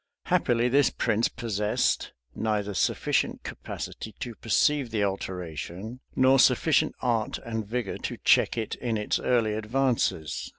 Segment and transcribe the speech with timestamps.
[0.25, 7.67] Happily, this prince possessed neither sufficient capacity to perceive the alteration, nor sufficient art and
[7.67, 10.49] vigor to check it in its early advances.